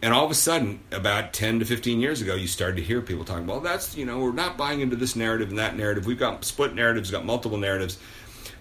[0.00, 3.00] And all of a sudden, about 10 to 15 years ago, you started to hear
[3.00, 6.04] people talking, well, that's, you know, we're not buying into this narrative and that narrative.
[6.04, 7.96] We've got split narratives, we've got multiple narratives.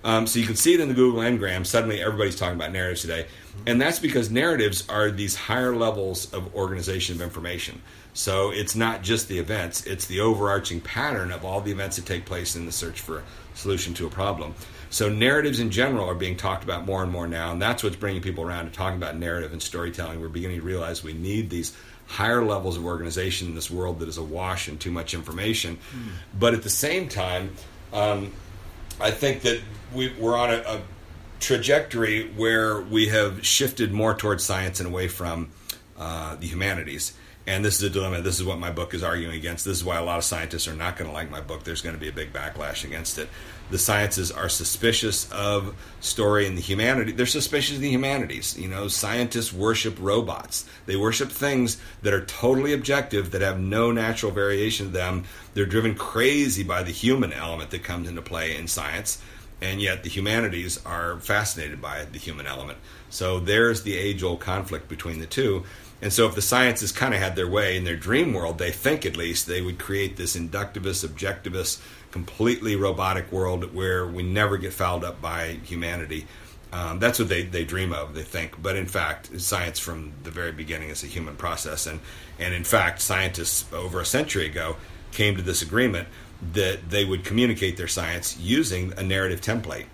[0.04, 1.66] Um, so you can see it in the Google Ngram.
[1.66, 3.28] Suddenly, everybody's talking about narratives today.
[3.66, 7.82] And that's because narratives are these higher levels of organization of information.
[8.14, 12.06] So it's not just the events, it's the overarching pattern of all the events that
[12.06, 13.24] take place in the search for a
[13.56, 14.54] solution to a problem.
[14.90, 17.96] So narratives in general are being talked about more and more now, and that's what's
[17.96, 20.22] bringing people around to talking about narrative and storytelling.
[20.22, 24.10] We're beginning to realize we need these higher levels of organization in this world that
[24.10, 25.78] is awash in too much information.
[25.78, 26.12] Mm.
[26.38, 27.56] But at the same time,
[27.94, 28.34] Um,
[29.04, 29.62] I think that
[29.94, 30.82] we, we're on a, a
[31.42, 35.50] trajectory where we have shifted more towards science and away from
[35.98, 37.14] uh, the humanities.
[37.46, 38.22] And this is a dilemma.
[38.22, 39.66] This is what my book is arguing against.
[39.66, 41.64] This is why a lot of scientists are not going to like my book.
[41.64, 43.28] There's going to be a big backlash against it.
[43.70, 47.12] The sciences are suspicious of story and the humanity.
[47.12, 48.58] They're suspicious of the humanities.
[48.58, 50.66] You know, scientists worship robots.
[50.86, 55.26] They worship things that are totally objective, that have no natural variation to them.
[55.54, 59.22] They're driven crazy by the human element that comes into play in science
[59.64, 62.78] and yet the humanities are fascinated by the human element.
[63.10, 65.64] So there's the age old conflict between the two.
[66.04, 68.72] And so, if the sciences kind of had their way in their dream world, they
[68.72, 71.80] think at least they would create this inductivist, objectivist,
[72.12, 76.28] completely robotic world where we never get fouled up by humanity.
[76.74, 78.62] Um, that's what they, they dream of, they think.
[78.62, 81.88] But in fact, science from the very beginning is a human process.
[81.88, 82.02] And,
[82.38, 84.76] and in fact, scientists over a century ago
[85.14, 86.10] came to this agreement
[86.52, 89.86] that they would communicate their science using a narrative template.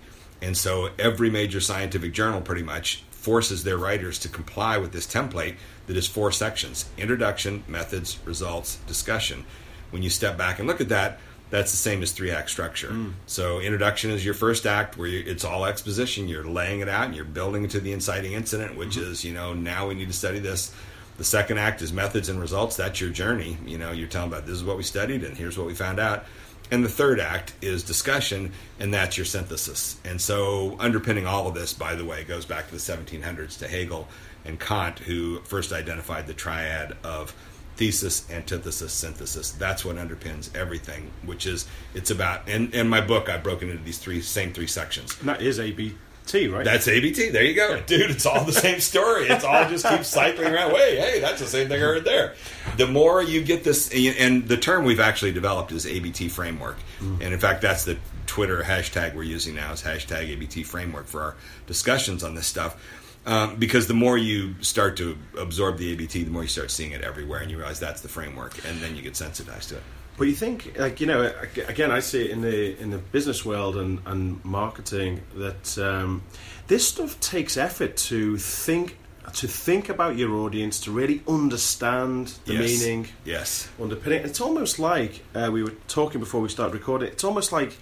[0.42, 5.06] And so every major scientific journal pretty much forces their writers to comply with this
[5.06, 5.56] template
[5.90, 9.44] that is four sections introduction, methods, results, discussion.
[9.90, 11.18] When you step back and look at that,
[11.50, 12.90] that's the same as three act structure.
[12.90, 13.14] Mm.
[13.26, 16.28] So, introduction is your first act where it's all exposition.
[16.28, 19.10] You're laying it out and you're building to the inciting incident, which mm-hmm.
[19.10, 20.72] is, you know, now we need to study this.
[21.18, 22.76] The second act is methods and results.
[22.76, 23.58] That's your journey.
[23.66, 25.98] You know, you're telling about this is what we studied and here's what we found
[25.98, 26.24] out.
[26.70, 29.98] And the third act is discussion, and that's your synthesis.
[30.04, 33.66] And so, underpinning all of this, by the way, goes back to the 1700s to
[33.66, 34.06] Hegel
[34.44, 37.34] and Kant, who first identified the triad of
[37.76, 39.52] thesis, antithesis, synthesis.
[39.52, 42.48] That's what underpins everything, which is it's about.
[42.48, 45.16] And in my book, I've broken into these three same three sections.
[45.20, 46.62] And that is ABT, right?
[46.64, 47.30] That's ABT.
[47.30, 48.10] There you go, dude.
[48.10, 49.28] It's all the same story.
[49.28, 50.74] It's all just keeps cycling around.
[50.74, 52.34] Wait, hey, that's the same thing I heard there.
[52.76, 57.20] The more you get this, and the term we've actually developed is ABT framework, mm.
[57.22, 61.22] and in fact, that's the Twitter hashtag we're using now is hashtag ABT framework for
[61.22, 62.76] our discussions on this stuff.
[63.26, 66.92] Um, because the more you start to absorb the ABT, the more you start seeing
[66.92, 69.82] it everywhere, and you realize that's the framework, and then you get sensitized to it.
[70.16, 71.32] But you think, like you know,
[71.68, 76.22] again, I see it in the in the business world and, and marketing that um,
[76.66, 78.96] this stuff takes effort to think
[79.34, 82.80] to think about your audience, to really understand the yes.
[82.80, 84.24] meaning, yes, underpinning.
[84.24, 87.08] It's almost like uh, we were talking before we started recording.
[87.08, 87.76] It's almost like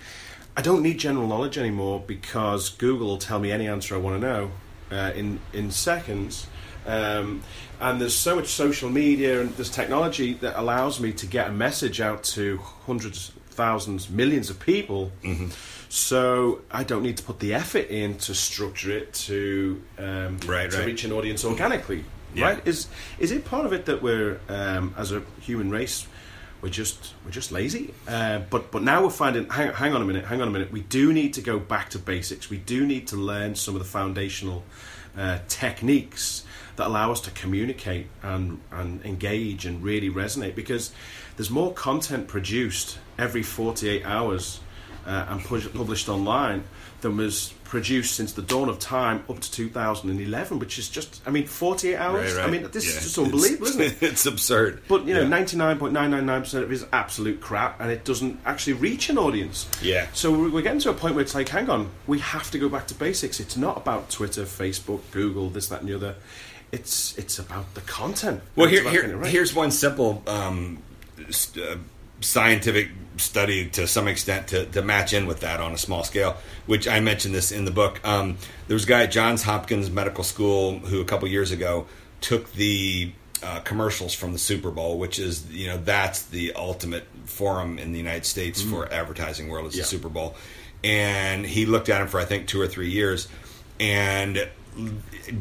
[0.56, 4.20] I don't need general knowledge anymore because Google will tell me any answer I want
[4.20, 4.50] to know
[4.90, 6.46] uh, in in seconds.
[6.86, 7.42] Um,
[7.80, 11.52] and there's so much social media and there's technology that allows me to get a
[11.52, 15.12] message out to hundreds, thousands, millions of people.
[15.22, 15.48] Mm-hmm.
[15.90, 20.70] So I don't need to put the effort in to structure it to um, right,
[20.70, 20.86] to right.
[20.86, 22.04] reach an audience organically.
[22.34, 22.44] Yeah.
[22.44, 22.66] Right?
[22.66, 26.06] Is is it part of it that we're um, as a human race
[26.60, 27.94] we're just we're just lazy.
[28.06, 29.48] Uh, but but now we're finding.
[29.48, 30.24] Hang, hang, on a minute.
[30.24, 30.72] Hang on a minute.
[30.72, 32.50] We do need to go back to basics.
[32.50, 34.64] We do need to learn some of the foundational
[35.16, 36.44] uh, techniques
[36.76, 40.92] that allow us to communicate and, and engage and really resonate because
[41.36, 44.60] there's more content produced every 48 hours
[45.06, 46.64] uh, and published online
[47.00, 51.30] than was produced since the dawn of time up to 2011, which is just, I
[51.30, 52.32] mean, 48 hours.
[52.32, 52.48] Right, right.
[52.48, 52.98] I mean, this yeah.
[52.98, 54.02] is just unbelievable, it's, isn't it?
[54.10, 54.82] It's absurd.
[54.88, 59.18] But you know, 99.999% of it is absolute crap, and it doesn't actually reach an
[59.18, 59.68] audience.
[59.82, 60.06] Yeah.
[60.12, 62.68] So we're getting to a point where it's like, hang on, we have to go
[62.68, 63.38] back to basics.
[63.38, 66.14] It's not about Twitter, Facebook, Google, this, that, and the other
[66.70, 68.42] it's it's about the content.
[68.54, 69.30] Well, here, here right.
[69.30, 70.82] here's one simple um,
[71.18, 71.76] uh,
[72.20, 76.36] scientific study to some extent to, to match in with that on a small scale.
[76.66, 78.00] Which I mentioned this in the book.
[78.06, 81.86] Um, there was a guy at Johns Hopkins Medical School who a couple years ago
[82.20, 87.06] took the uh, commercials from the Super Bowl, which is you know that's the ultimate
[87.24, 88.72] forum in the United States mm-hmm.
[88.72, 89.82] for advertising world is yeah.
[89.82, 90.34] the Super Bowl,
[90.82, 93.28] and he looked at them for I think two or three years,
[93.78, 94.48] and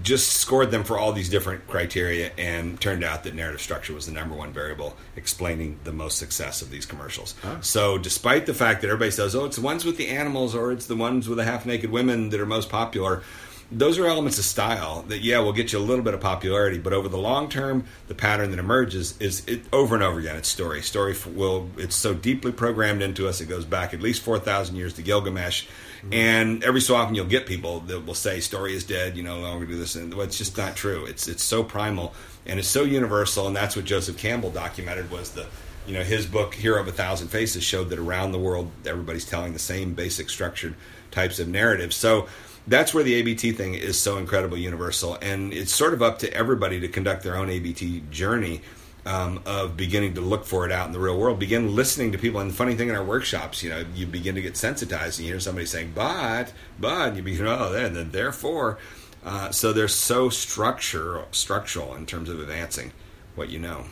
[0.02, 4.06] just scored them for all these different criteria and turned out that narrative structure was
[4.06, 7.36] the number one variable explaining the most success of these commercials.
[7.42, 7.62] Huh.
[7.62, 10.72] So, despite the fact that everybody says, oh, it's the ones with the animals or
[10.72, 13.24] it's the ones with the half naked women that are most popular,
[13.72, 16.78] those are elements of style that, yeah, will get you a little bit of popularity,
[16.78, 20.36] but over the long term, the pattern that emerges is it, over and over again.
[20.36, 20.82] It's story.
[20.82, 24.94] Story will, it's so deeply programmed into us, it goes back at least 4,000 years
[24.94, 25.66] to Gilgamesh
[25.98, 26.14] Mm-hmm.
[26.14, 29.42] And every so often you'll get people that will say story is dead, you know,
[29.42, 29.96] no longer do this.
[29.96, 31.06] And well, it's just not true.
[31.06, 32.14] It's it's so primal
[32.46, 33.48] and it's so universal.
[33.48, 35.48] And that's what Joseph Campbell documented was the,
[35.88, 39.26] you know, his book Hero of a Thousand Faces showed that around the world everybody's
[39.26, 40.76] telling the same basic structured
[41.10, 41.96] types of narratives.
[41.96, 42.28] So
[42.68, 46.34] that's where the ABT thing is so incredibly universal, and it's sort of up to
[46.34, 48.62] everybody to conduct their own ABT journey
[49.08, 51.40] um, of beginning to look for it out in the real world.
[51.40, 52.42] Begin listening to people.
[52.42, 55.26] And the funny thing in our workshops, you know, you begin to get sensitized and
[55.26, 58.78] you hear somebody saying, but, but, you begin, oh, then, then therefore.
[59.24, 62.92] Uh, so they're so structure, structural in terms of advancing
[63.36, 63.86] what you know.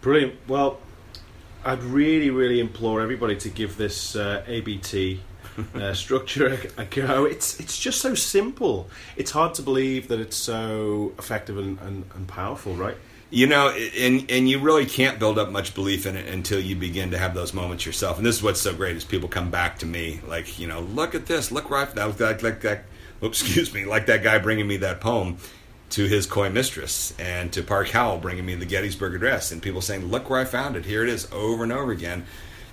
[0.00, 0.34] Brilliant.
[0.48, 0.78] Well,
[1.64, 5.20] I'd really, really implore everybody to give this uh, ABT
[5.74, 7.24] uh, structure a, go.
[7.24, 8.88] It's it's just so simple.
[9.16, 12.96] It's hard to believe that it's so effective and, and, and powerful, right?
[13.30, 16.76] You know, and and you really can't build up much belief in it until you
[16.76, 18.16] begin to have those moments yourself.
[18.16, 20.80] And this is what's so great is people come back to me like, you know,
[20.80, 22.84] look at this, look right, that like like that.
[23.22, 25.38] Excuse me, like that guy bringing me that poem
[25.90, 29.80] to his coy mistress, and to Park Howell bringing me the Gettysburg Address, and people
[29.80, 30.84] saying, "Look where I found it.
[30.84, 32.26] Here it is, over and over again."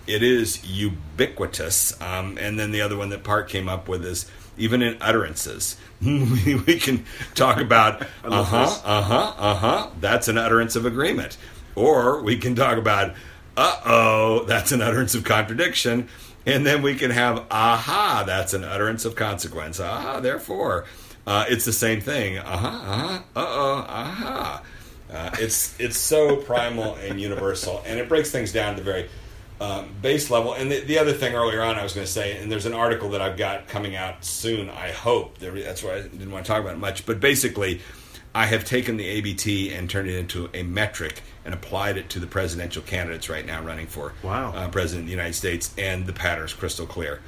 [0.08, 2.00] It is ubiquitous.
[2.02, 5.78] Um, and then the other one that Park came up with is even in utterances.
[6.02, 9.90] we can talk about uh huh, uh huh, uh huh.
[10.00, 11.38] That's an utterance of agreement,
[11.76, 13.14] or we can talk about
[13.56, 16.08] uh oh, that's an utterance of contradiction.
[16.46, 19.80] And then we can have aha, that's an utterance of consequence.
[19.80, 20.86] Aha, therefore.
[21.28, 22.40] Uh, it's the same thing.
[22.40, 22.68] Uh huh.
[22.68, 23.40] Uh.
[23.40, 23.86] Uh oh.
[23.88, 24.64] Aha.
[25.12, 29.10] Uh, it's it's so primal and universal, and it breaks things down to very
[29.62, 30.54] um, base level.
[30.54, 32.74] And the, the, other thing earlier on, I was going to say, and there's an
[32.74, 34.72] article that I've got coming out soon.
[34.72, 37.06] I hope that's why I didn't want to talk about it much.
[37.06, 37.80] But basically,
[38.34, 42.20] I have taken the ABT and turned it into a metric and applied it to
[42.20, 44.52] the presidential candidates right now running for wow.
[44.52, 47.22] uh, president of the United States, and the pattern is crystal clear.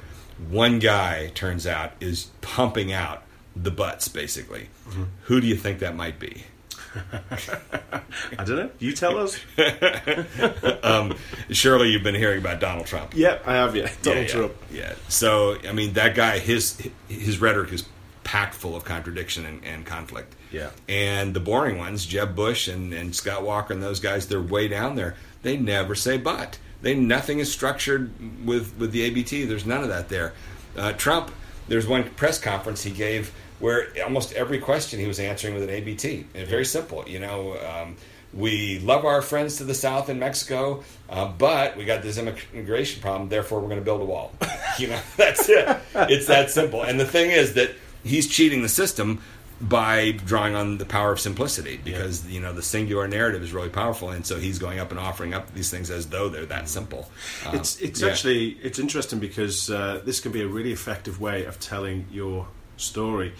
[0.49, 3.21] One guy turns out is pumping out
[3.55, 4.69] the buts, basically.
[4.89, 5.03] Mm-hmm.
[5.25, 6.45] Who do you think that might be?
[8.37, 8.69] I don't know.
[8.79, 9.39] You tell us.
[10.83, 11.15] um,
[11.49, 13.13] surely you've been hearing about Donald Trump.
[13.15, 13.75] Yeah, I have.
[13.75, 14.53] Yeah, Donald yeah, yeah, Trump.
[14.71, 14.93] Yeah.
[15.09, 17.85] So I mean, that guy, his his rhetoric is
[18.23, 20.35] packed full of contradiction and, and conflict.
[20.51, 20.69] Yeah.
[20.87, 24.67] And the boring ones, Jeb Bush and, and Scott Walker and those guys, they're way
[24.67, 25.15] down there.
[25.41, 26.59] They never say but.
[26.81, 28.11] They nothing is structured
[28.45, 29.45] with with the ABT.
[29.45, 30.33] There's none of that there.
[30.77, 31.31] Uh, Trump.
[31.65, 35.69] There's one press conference he gave where almost every question he was answering with an
[35.69, 36.25] ABT.
[36.35, 37.57] And very simple, you know.
[37.57, 37.95] Um,
[38.33, 43.01] we love our friends to the south in Mexico, uh, but we got this immigration
[43.01, 43.29] problem.
[43.29, 44.33] Therefore, we're going to build a wall.
[44.79, 45.77] you know, that's it.
[45.95, 46.83] It's that simple.
[46.83, 47.71] And the thing is that
[48.03, 49.21] he's cheating the system
[49.61, 52.33] by drawing on the power of simplicity because yeah.
[52.33, 55.33] you know the singular narrative is really powerful and so he's going up and offering
[55.33, 57.09] up these things as though they're that simple
[57.45, 58.09] um, it's it's yeah.
[58.09, 62.45] actually it's interesting because uh, this can be a really effective way of telling your
[62.77, 63.33] story.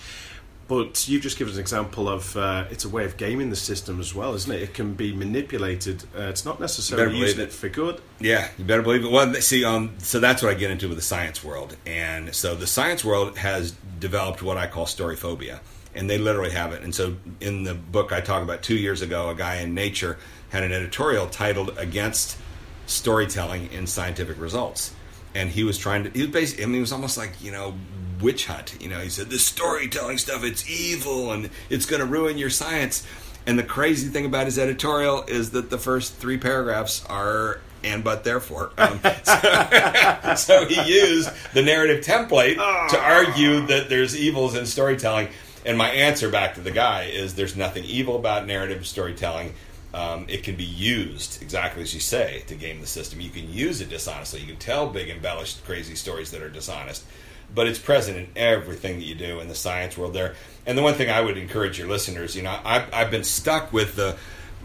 [0.67, 3.99] But you've just given an example of uh, it's a way of gaming the system
[3.99, 4.61] as well, isn't it?
[4.61, 6.03] It can be manipulated.
[6.17, 7.49] Uh, it's not necessarily using it.
[7.49, 7.51] it.
[7.51, 8.01] for good.
[8.19, 9.11] Yeah, you better believe it.
[9.11, 12.55] Well, see, um, so that's what I get into with the science world, and so
[12.55, 15.59] the science world has developed what I call story phobia,
[15.95, 16.81] and they literally have it.
[16.81, 20.17] And so in the book I talk about two years ago, a guy in Nature
[20.49, 22.37] had an editorial titled "Against
[22.85, 24.93] Storytelling in Scientific Results."
[25.35, 27.51] and he was trying to he was basically I mean he was almost like you
[27.51, 27.73] know
[28.21, 28.77] witch hunt.
[28.81, 32.49] You know he said this storytelling stuff it's evil and it's going to ruin your
[32.49, 33.05] science.
[33.45, 38.03] And the crazy thing about his editorial is that the first three paragraphs are and
[38.03, 38.71] but therefore.
[38.77, 42.55] Um, so, so, he used the narrative template
[42.89, 45.27] to argue that there's evils in storytelling.
[45.65, 49.53] And my answer back to the guy is there's nothing evil about narrative storytelling.
[49.93, 53.21] Um, it can be used exactly as you say to game the system.
[53.21, 54.41] You can use it dishonestly.
[54.41, 57.05] You can tell big, embellished, crazy stories that are dishonest,
[57.53, 60.13] but it's present in everything that you do in the science world.
[60.13, 60.35] There,
[60.65, 63.73] and the one thing I would encourage your listeners, you know, I've, I've been stuck
[63.73, 64.15] with the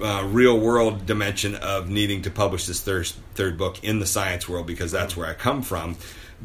[0.00, 4.48] uh, real world dimension of needing to publish this third third book in the science
[4.48, 5.96] world because that's where I come from.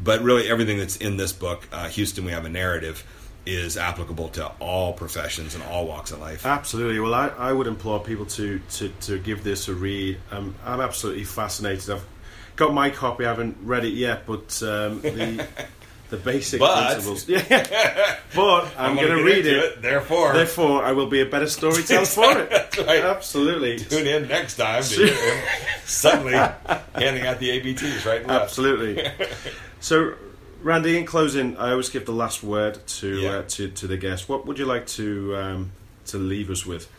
[0.02, 3.04] But really, everything that's in this book, uh, Houston, we have a narrative
[3.46, 6.46] is applicable to all professions and all walks of life.
[6.46, 6.98] Absolutely.
[6.98, 10.18] Well, I, I would implore people to, to, to give this a read.
[10.30, 11.90] Um, I'm absolutely fascinated.
[11.90, 12.06] I've
[12.56, 13.26] got my copy.
[13.26, 15.46] I haven't read it yet, but um, the
[16.16, 17.28] the basic but, principles.
[17.28, 17.42] Yeah.
[18.34, 19.56] but I'm, I'm going to read it.
[19.56, 19.82] it.
[19.82, 22.76] Therefore, therefore, I will be a better storyteller for it.
[22.86, 23.04] right.
[23.04, 23.78] Absolutely.
[23.78, 25.44] Tune in next time to hear him
[25.84, 26.32] suddenly
[26.94, 28.28] handing out the ABTs right.
[28.28, 29.06] Absolutely.
[29.80, 30.14] So
[30.62, 33.30] Randy, in closing, I always give the last word to yeah.
[33.30, 34.28] uh, to, to the guest.
[34.28, 35.72] What would you like to um,
[36.06, 36.90] to leave us with?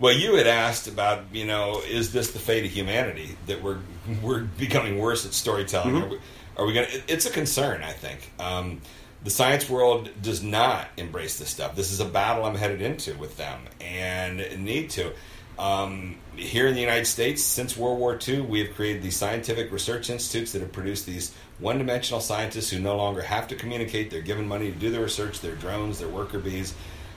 [0.00, 3.78] Well, you had asked about, you know, is this the fate of humanity that we're
[4.20, 5.94] we're becoming worse at storytelling?
[5.94, 6.16] Mm-hmm.
[6.56, 6.86] Are we, going?
[6.86, 7.02] to...
[7.08, 8.32] It's a concern, I think.
[8.38, 8.80] Um,
[9.24, 11.76] the science world does not embrace this stuff.
[11.76, 15.12] This is a battle I'm headed into with them, and need to.
[15.58, 19.70] Um, here in the United States, since World War II, we have created these scientific
[19.70, 24.10] research institutes that have produced these one dimensional scientists who no longer have to communicate.
[24.10, 26.74] They're given money to do the research, they're drones, they're worker bees,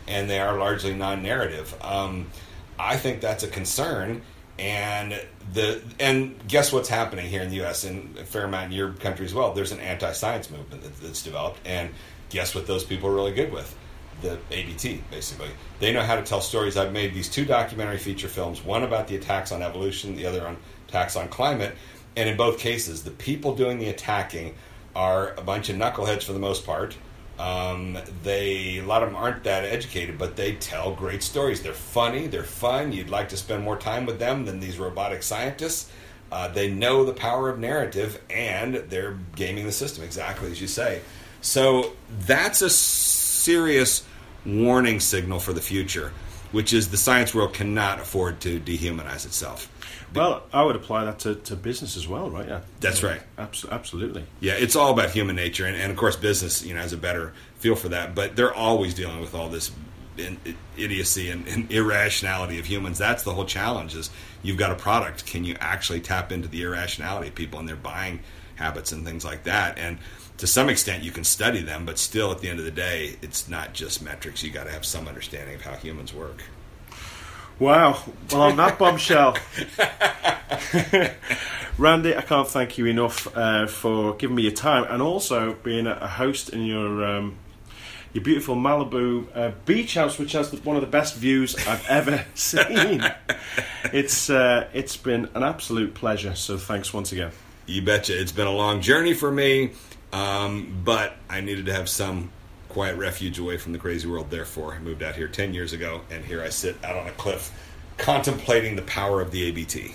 [0.08, 1.76] and they are largely non narrative.
[1.82, 2.28] Um,
[2.78, 4.22] I think that's a concern.
[4.58, 5.22] And
[5.54, 7.84] the and guess what's happening here in the U.S.
[7.84, 9.54] and a fair amount in your country as well.
[9.54, 11.90] There's an anti-science movement that, that's developed, and
[12.30, 13.76] guess what those people are really good with?
[14.22, 15.50] The ABT, basically.
[15.80, 16.78] They know how to tell stories.
[16.78, 20.48] I've made these two documentary feature films, one about the attacks on evolution, the other
[20.48, 21.76] on attacks on climate.
[22.16, 24.56] And in both cases, the people doing the attacking
[24.96, 26.96] are a bunch of knuckleheads for the most part.
[27.38, 31.62] Um, they a lot of them aren't that educated, but they tell great stories.
[31.62, 32.94] They're funny, they're fun.
[32.94, 35.92] You'd like to spend more time with them than these robotic scientists.
[36.32, 40.68] Uh, they know the power of narrative, and they're gaming the system exactly as you
[40.68, 41.02] say.
[41.42, 44.04] So that's a serious
[44.46, 46.12] warning signal for the future,
[46.52, 49.70] which is the science world cannot afford to dehumanize itself.
[50.16, 52.48] Well, I would apply that to, to business as well, right?
[52.48, 53.22] Yeah, That's right.
[53.38, 54.26] Abs- absolutely.
[54.40, 56.98] Yeah, it's all about human nature, and, and of course, business you know has a
[56.98, 58.16] better feel for that.
[58.16, 59.72] But they're always dealing with all this
[60.18, 60.38] in,
[60.78, 62.98] idiocy and, and, irrationality of humans.
[62.98, 64.10] That's the whole challenge: is
[64.42, 65.26] you've got a product.
[65.26, 68.22] Can you actually tap into the irrationality of people and their buying
[68.56, 69.78] habits and things like that?
[69.78, 69.98] And
[70.38, 73.16] to some extent, you can study them, but still, at the end of the day,
[73.22, 74.44] it's not just metrics.
[74.44, 76.44] You got to have some understanding of how humans work.
[77.60, 77.98] Wow.
[78.32, 79.38] Well, on that bombshell,
[81.78, 85.88] Randy, I can't thank you enough uh, for giving me your time and also being
[85.88, 87.38] a host in your um,
[88.12, 92.26] your beautiful Malibu uh, beach house, which has one of the best views I've ever
[92.34, 93.04] seen.
[93.94, 96.36] It's uh, it's been an absolute pleasure.
[96.36, 97.32] So thanks once again.
[97.68, 98.20] You betcha.
[98.20, 99.72] It's been a long journey for me,
[100.12, 102.32] um, but I needed to have some
[102.76, 104.30] quiet refuge away from the crazy world.
[104.30, 107.12] Therefore, I moved out here 10 years ago, and here I sit out on a
[107.12, 107.50] cliff
[107.98, 109.94] contemplating the power of the ABT.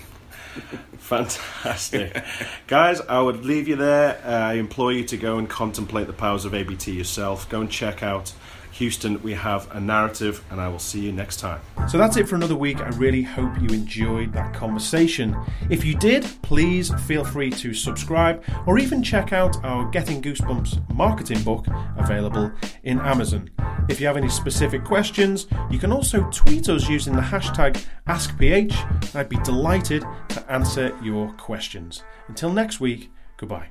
[0.97, 2.23] Fantastic.
[2.65, 4.19] Guys, I would leave you there.
[4.25, 7.47] Uh, I implore you to go and contemplate the powers of ABT yourself.
[7.49, 8.33] Go and check out
[8.81, 11.61] Houston, we have a narrative, and I will see you next time.
[11.87, 12.79] So that's it for another week.
[12.81, 15.37] I really hope you enjoyed that conversation.
[15.69, 20.95] If you did, please feel free to subscribe or even check out our Getting Goosebumps
[20.95, 22.51] marketing book available
[22.81, 23.51] in Amazon.
[23.87, 28.73] If you have any specific questions, you can also tweet us using the hashtag AskPH.
[29.09, 32.03] And I'd be delighted to answer your questions.
[32.27, 33.67] Until next week, goodbye.